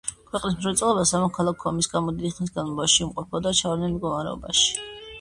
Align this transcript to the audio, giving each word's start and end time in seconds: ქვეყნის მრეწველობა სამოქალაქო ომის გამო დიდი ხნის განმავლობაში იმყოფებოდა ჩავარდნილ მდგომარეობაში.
ქვეყნის 0.29 0.55
მრეწველობა 0.61 1.03
სამოქალაქო 1.09 1.69
ომის 1.73 1.91
გამო 1.93 2.15
დიდი 2.17 2.33
ხნის 2.39 2.57
განმავლობაში 2.57 3.07
იმყოფებოდა 3.07 3.57
ჩავარდნილ 3.63 3.97
მდგომარეობაში. 3.99 4.79